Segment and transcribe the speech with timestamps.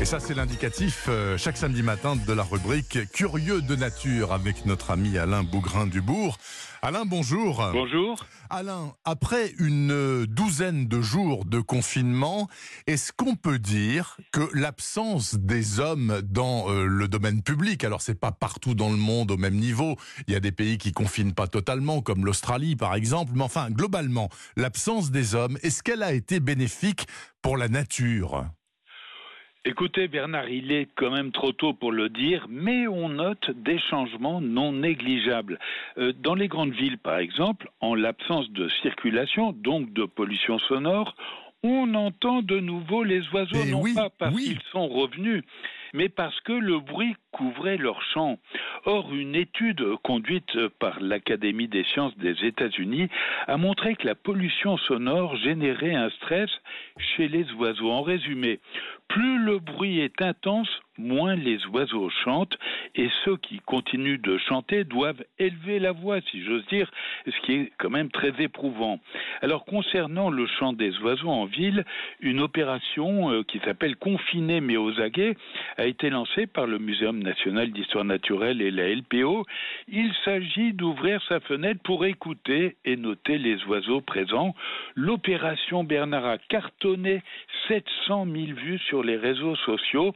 [0.00, 4.64] Et ça, c'est l'indicatif euh, chaque samedi matin de la rubrique Curieux de nature avec
[4.64, 6.38] notre ami Alain Bougrain-Dubourg.
[6.80, 7.62] Alain, bonjour.
[7.70, 8.24] Bonjour.
[8.48, 12.48] Alain, après une douzaine de jours de confinement,
[12.86, 18.18] est-ce qu'on peut dire que l'absence des hommes dans euh, le domaine public, alors c'est
[18.18, 19.96] pas partout dans le monde au même niveau,
[20.26, 23.68] il y a des pays qui confinent pas totalement, comme l'Australie par exemple, mais enfin
[23.70, 27.06] globalement, l'absence des hommes, est-ce qu'elle a été bénéfique
[27.42, 28.46] pour la nature?
[29.66, 33.78] Écoutez Bernard, il est quand même trop tôt pour le dire, mais on note des
[33.90, 35.58] changements non négligeables.
[35.98, 41.14] Euh, dans les grandes villes, par exemple, en l'absence de circulation, donc de pollution sonore,
[41.62, 44.44] on entend de nouveau les oiseaux, Eh non oui, pas parce oui.
[44.44, 45.42] qu'ils sont revenus,
[45.94, 48.38] mais parce que le bruit couvrait leur champ.
[48.84, 53.08] Or, une étude conduite par l'Académie des sciences des États-Unis
[53.46, 56.50] a montré que la pollution sonore générait un stress
[56.98, 57.90] chez les oiseaux.
[57.90, 58.60] En résumé,
[59.08, 60.68] plus le bruit est intense,
[61.00, 62.56] moins les oiseaux chantent,
[62.94, 66.90] et ceux qui continuent de chanter doivent élever la voix, si j'ose dire,
[67.26, 69.00] ce qui est quand même très éprouvant.
[69.42, 71.84] Alors, concernant le chant des oiseaux en ville,
[72.20, 75.36] une opération euh, qui s'appelle Confiné mais aux aguets
[75.76, 79.46] a été lancée par le Muséum national d'histoire naturelle et la LPO.
[79.88, 84.54] Il s'agit d'ouvrir sa fenêtre pour écouter et noter les oiseaux présents.
[84.94, 87.22] L'opération Bernard a cartonné
[87.68, 90.14] 700 000 vues sur les réseaux sociaux.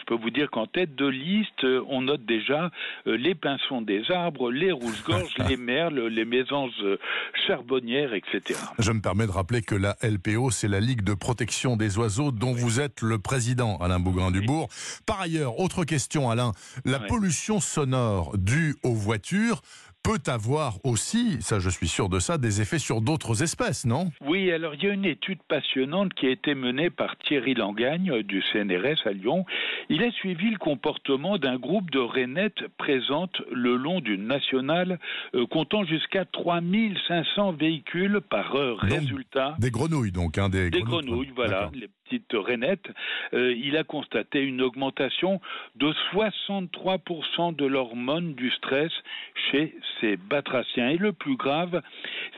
[0.00, 2.70] Je peux vous dire qu'en tête de liste, euh, on note déjà
[3.06, 6.98] euh, les pinsons des arbres, les rouges-gorges, les merles, les mésanges euh,
[7.46, 8.58] charbonnières, etc.
[8.78, 12.30] Je me permets de rappeler que la LPO, c'est la Ligue de protection des oiseaux
[12.32, 14.68] dont vous êtes le président, Alain Bougrain-Dubourg.
[15.06, 16.52] Par ailleurs, autre question, Alain.
[16.84, 19.62] La pollution sonore due aux voitures
[20.06, 24.12] peut avoir aussi, ça je suis sûr de ça, des effets sur d'autres espèces, non?
[24.20, 28.12] Oui, alors il y a une étude passionnante qui a été menée par Thierry Langagne
[28.12, 29.44] euh, du CNRS à Lyon.
[29.88, 35.00] Il a suivi le comportement d'un groupe de rainettes présentes le long d'une nationale
[35.34, 38.86] euh, comptant jusqu'à 3500 véhicules par heure.
[38.86, 42.88] Donc, Résultat, Des grenouilles donc, hein, des, des grenouilles, voilà, les petites rainettes.
[43.34, 45.40] Euh, il a constaté une augmentation
[45.74, 48.92] de 63% de l'hormone du stress
[49.50, 50.88] chez ces batraciens.
[50.90, 51.82] Et le plus grave,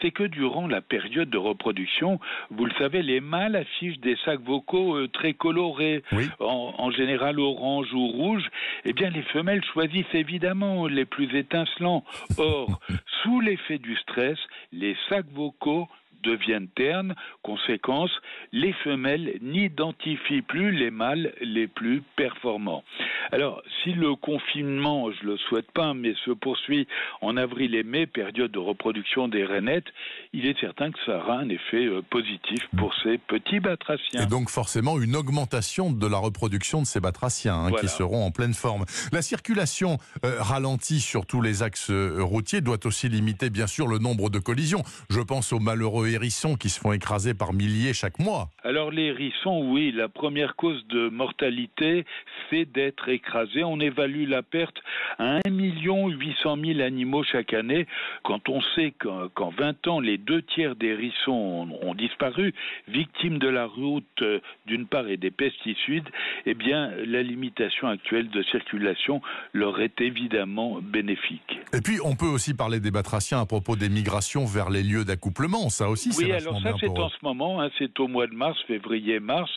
[0.01, 2.21] c'est que durant la période de reproduction,
[2.51, 6.27] vous le savez, les mâles affichent des sacs vocaux euh, très colorés, Oui.
[6.41, 8.49] en, en général orange ou rouge.
[8.85, 12.05] Eh bien, les femelles choisissent évidemment les plus étincelants.
[12.39, 12.81] Or,
[13.23, 14.39] sous l'effet du stress,
[14.73, 15.89] les sacs vocaux
[16.23, 17.15] deviennent ternes.
[17.43, 18.11] Conséquence,
[18.53, 22.85] les femelles n'identifient plus les mâles les plus performants.
[23.33, 26.87] Alors, si le confinement, je le souhaite pas, mais se poursuit
[27.21, 29.87] en avril et mai, période de reproduction des rainettes,
[30.33, 34.23] il est certain que ça aura un effet euh, positif pour ces petits batraciens.
[34.23, 37.81] Et donc forcément une augmentation de la reproduction de ces batraciens hein, Voilà.
[37.81, 38.85] qui seront en pleine forme.
[39.13, 43.87] La circulation euh, ralentie sur tous les axes euh, routiers doit aussi limiter bien sûr
[43.87, 44.83] le nombre de collisions.
[45.11, 48.51] Je pense aux malheureux hérissons qui se font écraser par milliers chaque mois.
[48.65, 52.05] Alors les hérissons, oui, la première cause de mortalité,
[52.51, 53.65] c'est d'être écrasé.
[53.65, 54.77] On évalue la perte
[55.19, 57.87] à 1 800 000 animaux chaque année.
[58.23, 62.55] Quand on sait qu'en qu'en 20 ans, les deux tiers des hérissons ont, disparu,
[62.89, 64.23] victimes de la route
[64.67, 66.09] d'une part et des pesticides,
[66.47, 69.21] eh bien la limitation actuelle de circulation
[69.53, 71.58] leur est évidemment bénéfique.
[71.75, 75.05] Et puis on peut aussi parler des batraciens à propos des migrations vers les lieux
[75.05, 75.69] d'accouplement.
[75.69, 78.35] Ça aussi c'est Oui, alors ça c'est en ce moment, hein, c'est au mois de
[78.35, 79.51] mars, février-mars.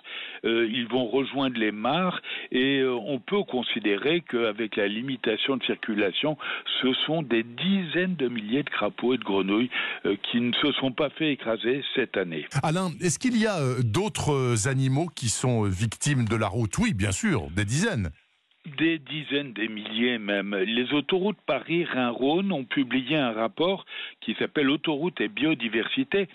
[0.43, 5.63] Euh, ils vont rejoindre les mares et euh, on peut considérer qu'avec la limitation de
[5.63, 6.37] circulation,
[6.81, 9.69] ce sont des dizaines de milliers de crapauds et de grenouilles
[10.05, 12.45] euh, qui ne se sont pas fait écraser cette année.
[12.63, 16.77] Alain, est-ce qu'il y a d'autres animaux qui sont victimes de la route?
[16.77, 18.11] Oui, bien sûr, des dizaines.
[18.77, 20.55] Des dizaines, des milliers même.
[20.55, 23.85] Les autoroutes Paris-Rhin-Rhône ont publié un rapport
[24.21, 26.27] qui s'appelle Autoroute et biodiversité,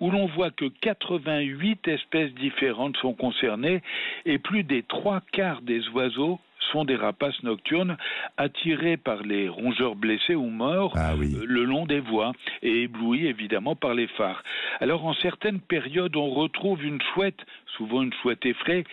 [0.00, 3.82] où l'on voit que 88 espèces différentes sont concernées
[4.24, 6.40] et plus des trois quarts des oiseaux
[6.72, 7.98] sont des rapaces nocturnes
[8.38, 11.36] attirés par les rongeurs blessés ou morts Ah oui.
[11.44, 12.32] le long des voies
[12.62, 14.42] et éblouis évidemment par les phares.
[14.80, 17.38] Alors en certaines périodes, on retrouve une chouette,
[17.76, 18.84] souvent une chouette effraie,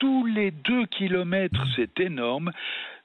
[0.00, 2.50] tous les deux kilomètres, c'est énorme.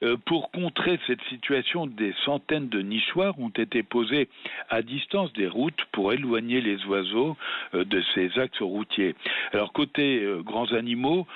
[0.02, 4.28] Euh, pour contrer cette situation, des centaines de nichoirs ont été posés
[4.68, 7.36] à distance des routes pour éloigner les oiseaux
[7.74, 9.14] euh, de ces axes routiers.
[9.52, 11.26] Alors côté euh, grands animaux,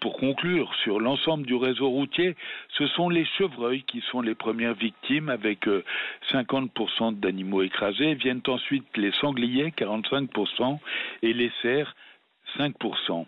[0.00, 2.34] pour conclure, sur l'ensemble du réseau routier,
[2.76, 5.84] ce sont les chevreuils qui sont les premières victimes avec euh,
[6.30, 8.14] 50% d'animaux écrasés.
[8.14, 10.78] Viennent ensuite les sangliers, 45%,
[11.22, 11.94] et les cerfs,
[12.58, 13.26] 5%.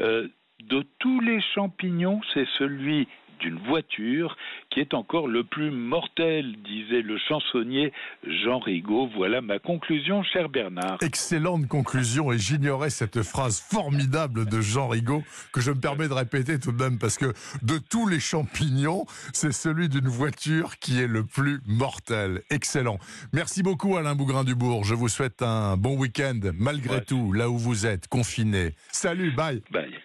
[0.00, 0.28] Euh,
[0.64, 3.08] de tous les champignons, c'est celui
[3.40, 4.36] d'une voiture
[4.70, 7.92] qui est encore le plus mortel, disait le chansonnier
[8.26, 9.08] Jean Rigaud.
[9.14, 10.98] Voilà ma conclusion, cher Bernard.
[11.02, 15.22] Excellente conclusion, et j'ignorais cette phrase formidable de Jean Rigaud
[15.52, 17.32] que je me permets de répéter tout de même, parce que
[17.62, 22.42] de tous les champignons, c'est celui d'une voiture qui est le plus mortel.
[22.50, 22.98] Excellent.
[23.32, 24.84] Merci beaucoup Alain Bougrain-Dubourg.
[24.84, 28.74] Je vous souhaite un bon week-end, malgré tout, là où vous êtes, confiné.
[28.90, 29.62] Salut, bye.
[29.70, 29.98] Bye.